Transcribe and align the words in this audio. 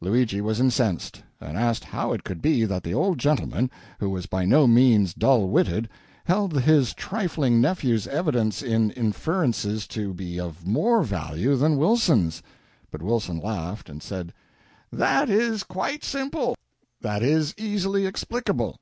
Luigi 0.00 0.40
was 0.40 0.60
incensed, 0.60 1.22
and 1.42 1.58
asked 1.58 1.84
how 1.84 2.14
it 2.14 2.24
could 2.24 2.40
be 2.40 2.64
that 2.64 2.82
the 2.82 2.94
old 2.94 3.18
gentleman, 3.18 3.70
who 4.00 4.08
was 4.08 4.24
by 4.24 4.42
no 4.46 4.66
means 4.66 5.12
dull 5.12 5.46
witted, 5.46 5.90
held 6.24 6.62
his 6.62 6.94
trifling 6.94 7.60
nephew's 7.60 8.06
evidence 8.06 8.62
and 8.62 8.96
inferences 8.96 9.86
to 9.86 10.14
be 10.14 10.40
of 10.40 10.66
more 10.66 11.02
value 11.02 11.54
than 11.54 11.76
Wilson's. 11.76 12.42
But 12.90 13.02
Wilson 13.02 13.38
laughed, 13.42 13.90
and 13.90 14.02
said 14.02 14.32
"That 14.90 15.28
is 15.28 15.62
quite 15.62 16.02
simple; 16.02 16.56
that 17.02 17.22
is 17.22 17.52
easily 17.58 18.06
explicable. 18.06 18.78